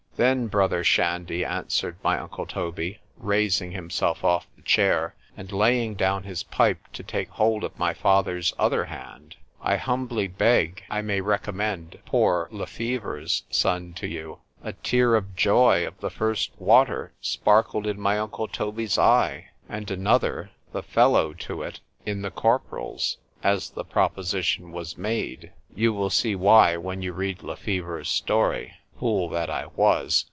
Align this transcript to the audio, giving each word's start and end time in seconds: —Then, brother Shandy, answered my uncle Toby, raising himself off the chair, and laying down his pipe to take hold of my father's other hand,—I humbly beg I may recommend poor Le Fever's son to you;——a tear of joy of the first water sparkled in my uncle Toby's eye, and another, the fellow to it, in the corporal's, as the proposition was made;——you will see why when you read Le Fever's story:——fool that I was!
—Then, 0.17 0.47
brother 0.49 0.83
Shandy, 0.83 1.43
answered 1.43 1.95
my 2.03 2.19
uncle 2.19 2.45
Toby, 2.45 2.99
raising 3.17 3.71
himself 3.71 4.23
off 4.23 4.45
the 4.55 4.61
chair, 4.61 5.15
and 5.35 5.51
laying 5.51 5.95
down 5.95 6.21
his 6.25 6.43
pipe 6.43 6.77
to 6.93 7.01
take 7.01 7.29
hold 7.29 7.63
of 7.63 7.79
my 7.79 7.95
father's 7.95 8.53
other 8.59 8.85
hand,—I 8.85 9.77
humbly 9.77 10.27
beg 10.27 10.83
I 10.91 11.01
may 11.01 11.21
recommend 11.21 11.97
poor 12.05 12.47
Le 12.51 12.67
Fever's 12.67 13.45
son 13.49 13.93
to 13.93 14.05
you;——a 14.07 14.73
tear 14.73 15.15
of 15.15 15.35
joy 15.35 15.87
of 15.87 15.99
the 16.01 16.11
first 16.11 16.51
water 16.59 17.13
sparkled 17.19 17.87
in 17.87 17.99
my 17.99 18.19
uncle 18.19 18.47
Toby's 18.47 18.99
eye, 18.99 19.47
and 19.67 19.89
another, 19.89 20.51
the 20.71 20.83
fellow 20.83 21.33
to 21.33 21.63
it, 21.63 21.79
in 22.05 22.21
the 22.21 22.29
corporal's, 22.29 23.17
as 23.41 23.71
the 23.71 23.85
proposition 23.85 24.71
was 24.71 24.99
made;——you 24.99 25.91
will 25.91 26.11
see 26.11 26.35
why 26.35 26.77
when 26.77 27.01
you 27.01 27.11
read 27.11 27.41
Le 27.41 27.55
Fever's 27.55 28.09
story:——fool 28.11 29.29
that 29.29 29.49
I 29.49 29.65
was! 29.75 30.19